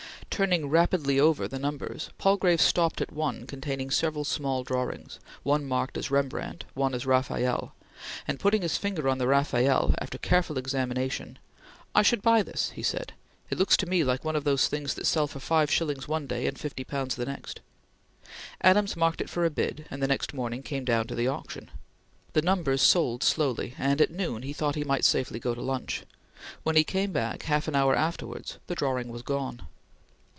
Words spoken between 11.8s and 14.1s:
"I should buy this," he said; "it looks to me